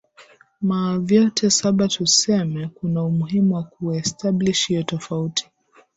ma 0.61 0.97
vyote 0.99 1.49
saba 1.49 1.87
tuseme 1.87 2.67
kunaumuhimu 2.67 3.55
wa 3.55 3.63
kuestablish 3.63 4.67
hiyo 4.67 4.83
tofauti 4.83 5.49